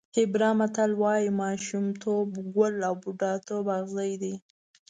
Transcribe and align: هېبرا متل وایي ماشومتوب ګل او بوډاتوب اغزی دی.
هېبرا 0.17 0.49
متل 0.59 0.91
وایي 1.01 1.29
ماشومتوب 1.41 2.27
ګل 2.55 2.75
او 2.87 2.93
بوډاتوب 3.01 3.65
اغزی 3.79 4.13
دی. 4.21 4.33